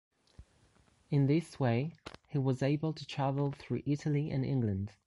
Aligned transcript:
In 1.11 1.27
this 1.27 1.59
way, 1.59 1.93
he 2.27 2.39
was 2.39 2.63
able 2.63 2.91
to 2.91 3.05
travel 3.05 3.51
through 3.51 3.83
Italy 3.85 4.31
and 4.31 4.43
England. 4.43 4.91